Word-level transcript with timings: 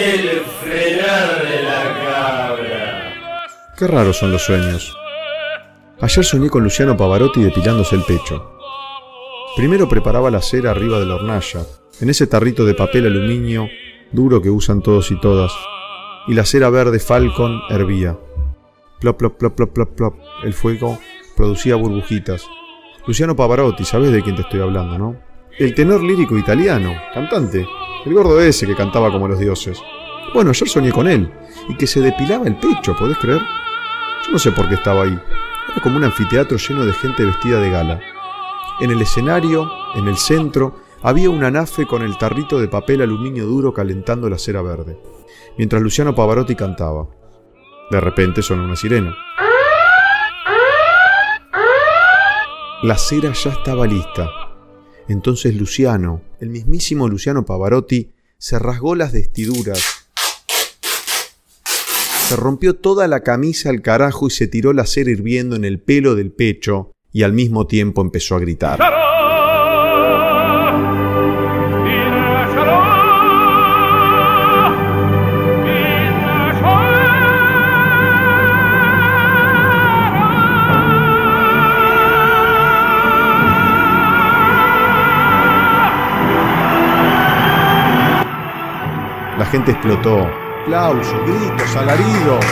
El 0.00 0.40
frenar 0.62 1.42
de 1.46 1.62
la 1.62 1.82
cabra. 2.06 3.12
Qué 3.76 3.86
raros 3.86 4.16
son 4.16 4.32
los 4.32 4.42
sueños. 4.42 4.96
Ayer 6.00 6.24
soñé 6.24 6.48
con 6.48 6.64
Luciano 6.64 6.96
Pavarotti 6.96 7.42
depilándose 7.42 7.96
el 7.96 8.04
pecho. 8.04 8.50
Primero 9.56 9.90
preparaba 9.90 10.30
la 10.30 10.40
cera 10.40 10.70
arriba 10.70 10.98
de 10.98 11.04
la 11.04 11.16
hornalla, 11.16 11.66
en 12.00 12.08
ese 12.08 12.26
tarrito 12.26 12.64
de 12.64 12.72
papel 12.72 13.04
aluminio 13.04 13.68
duro 14.10 14.40
que 14.40 14.48
usan 14.48 14.80
todos 14.80 15.10
y 15.10 15.20
todas, 15.20 15.52
y 16.26 16.32
la 16.32 16.46
cera 16.46 16.70
verde 16.70 16.98
Falcon 16.98 17.60
hervía. 17.68 18.16
Plop, 19.00 19.18
plop, 19.18 19.36
plop, 19.36 19.54
plop, 19.54 19.74
plop, 19.74 19.96
plop. 19.96 20.14
El 20.44 20.54
fuego 20.54 20.98
producía 21.36 21.76
burbujitas. 21.76 22.46
Luciano 23.06 23.36
Pavarotti, 23.36 23.84
sabes 23.84 24.12
de 24.12 24.22
quién 24.22 24.34
te 24.34 24.42
estoy 24.42 24.60
hablando, 24.60 24.96
¿no? 24.96 25.16
El 25.58 25.74
tenor 25.74 26.02
lírico 26.02 26.38
italiano, 26.38 26.94
cantante, 27.12 27.66
el 28.04 28.14
gordo 28.14 28.40
ese 28.40 28.66
que 28.66 28.74
cantaba 28.74 29.10
como 29.10 29.28
los 29.28 29.38
dioses. 29.38 29.78
Bueno, 30.32 30.50
ayer 30.50 30.68
soñé 30.68 30.92
con 30.92 31.06
él. 31.06 31.32
Y 31.68 31.76
que 31.76 31.86
se 31.86 32.00
depilaba 32.00 32.46
el 32.46 32.56
pecho, 32.56 32.96
¿podés 32.96 33.18
creer? 33.18 33.40
Yo 34.26 34.32
no 34.32 34.38
sé 34.38 34.52
por 34.52 34.68
qué 34.68 34.74
estaba 34.74 35.02
ahí. 35.02 35.18
Era 35.72 35.82
como 35.82 35.96
un 35.96 36.04
anfiteatro 36.04 36.56
lleno 36.56 36.86
de 36.86 36.92
gente 36.92 37.24
vestida 37.24 37.60
de 37.60 37.70
gala. 37.70 38.00
En 38.80 38.90
el 38.90 39.02
escenario, 39.02 39.70
en 39.94 40.08
el 40.08 40.16
centro, 40.16 40.80
había 41.02 41.30
una 41.30 41.50
nafe 41.50 41.86
con 41.86 42.02
el 42.02 42.16
tarrito 42.16 42.58
de 42.58 42.68
papel 42.68 43.02
aluminio 43.02 43.46
duro 43.46 43.72
calentando 43.72 44.28
la 44.28 44.38
cera 44.38 44.62
verde, 44.62 44.98
mientras 45.56 45.82
Luciano 45.82 46.14
Pavarotti 46.14 46.54
cantaba. 46.54 47.08
De 47.90 48.00
repente 48.00 48.42
sonó 48.42 48.64
una 48.64 48.76
sirena. 48.76 49.14
La 52.82 52.96
cera 52.96 53.32
ya 53.32 53.50
estaba 53.50 53.86
lista. 53.86 54.39
Entonces 55.08 55.54
Luciano, 55.54 56.22
el 56.40 56.50
mismísimo 56.50 57.08
Luciano 57.08 57.44
Pavarotti, 57.44 58.10
se 58.38 58.58
rasgó 58.58 58.94
las 58.94 59.12
vestiduras, 59.12 59.82
se 62.28 62.36
rompió 62.36 62.76
toda 62.76 63.08
la 63.08 63.20
camisa 63.20 63.70
al 63.70 63.82
carajo 63.82 64.28
y 64.28 64.30
se 64.30 64.46
tiró 64.46 64.72
la 64.72 64.86
cera 64.86 65.10
hirviendo 65.10 65.56
en 65.56 65.64
el 65.64 65.80
pelo 65.80 66.14
del 66.14 66.30
pecho 66.30 66.92
y 67.12 67.24
al 67.24 67.32
mismo 67.32 67.66
tiempo 67.66 68.02
empezó 68.02 68.36
a 68.36 68.40
gritar. 68.40 68.78
La 89.40 89.46
gente 89.46 89.70
explotó. 89.70 90.26
Aplausos, 90.64 91.18
gritos, 91.26 91.74
alaridos. 91.74 92.44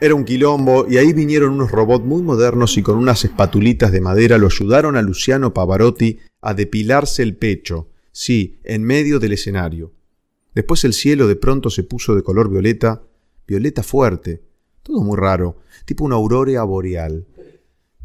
Era 0.00 0.14
un 0.14 0.24
quilombo 0.24 0.86
y 0.88 0.96
ahí 0.96 1.12
vinieron 1.12 1.52
unos 1.52 1.70
robots 1.70 2.06
muy 2.06 2.22
modernos 2.22 2.78
y 2.78 2.82
con 2.82 2.96
unas 2.96 3.22
espatulitas 3.26 3.92
de 3.92 4.00
madera 4.00 4.38
lo 4.38 4.46
ayudaron 4.46 4.96
a 4.96 5.02
Luciano 5.02 5.52
Pavarotti 5.52 6.20
a 6.40 6.54
depilarse 6.54 7.22
el 7.22 7.36
pecho, 7.36 7.90
sí, 8.12 8.60
en 8.64 8.82
medio 8.82 9.18
del 9.18 9.34
escenario. 9.34 9.92
Después 10.54 10.84
el 10.84 10.94
cielo 10.94 11.28
de 11.28 11.36
pronto 11.36 11.68
se 11.68 11.82
puso 11.82 12.14
de 12.14 12.22
color 12.22 12.48
violeta, 12.48 13.02
violeta 13.46 13.82
fuerte, 13.82 14.42
todo 14.82 15.02
muy 15.02 15.18
raro, 15.18 15.58
tipo 15.84 16.02
una 16.02 16.16
aurora 16.16 16.62
boreal. 16.62 17.26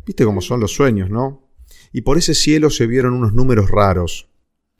Viste 0.05 0.25
cómo 0.25 0.41
son 0.41 0.59
los 0.59 0.73
sueños, 0.73 1.09
¿no? 1.09 1.47
Y 1.93 2.01
por 2.01 2.17
ese 2.17 2.33
cielo 2.33 2.69
se 2.69 2.87
vieron 2.87 3.13
unos 3.13 3.33
números 3.33 3.71
raros, 3.71 4.32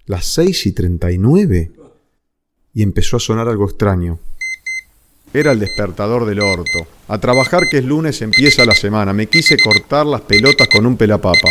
las 0.06 0.26
seis 0.26 0.66
y 0.66 0.72
treinta 0.74 1.12
y 1.12 1.18
nueve. 1.18 1.72
Y 2.74 2.84
empezó 2.84 3.18
a 3.18 3.20
sonar 3.20 3.48
algo 3.48 3.66
extraño. 3.66 4.20
Era 5.34 5.52
el 5.52 5.60
despertador 5.60 6.26
del 6.26 6.40
orto. 6.40 6.88
A 7.08 7.20
trabajar 7.20 7.64
que 7.70 7.80
es 7.80 7.86
lunes 7.86 8.22
empieza 8.22 8.66
la 8.66 8.76
semana. 8.76 9.14
Me 9.14 9.28
quise 9.28 9.58
cortar 9.58 10.06
las 10.06 10.22
pelotas 10.22 10.68
con 10.68 10.86
un 10.86 10.98
pelapapa. 10.98 11.50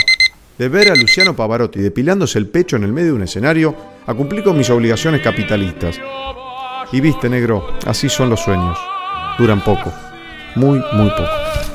De 0.59 0.69
ver 0.69 0.91
a 0.91 0.95
Luciano 0.95 1.35
Pavarotti 1.35 1.81
depilándose 1.81 2.39
el 2.39 2.49
pecho 2.49 2.77
en 2.77 2.85
el 2.85 2.93
medio 2.93 3.09
de 3.09 3.15
un 3.15 3.23
escenario, 3.23 3.75
a 4.07 4.15
cumplir 4.15 4.45
con 4.45 4.57
mis 4.57 4.71
obligaciones 4.71 5.23
capitalistas. 5.23 5.99
Y 6.93 7.01
viste, 7.01 7.29
negro, 7.29 7.67
así 7.87 8.09
son 8.09 8.31
los 8.31 8.41
sueños. 8.41 8.79
Duran 9.39 9.65
poco. 9.65 9.93
Muy, 10.57 10.81
muy 10.93 11.11
poco. 11.11 11.72